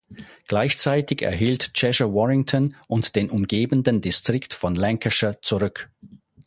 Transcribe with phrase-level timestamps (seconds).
[0.47, 5.91] Gleichzeitig erhielt Cheshire Warrington und den umgebenden Distrikt von Lancashire zurück.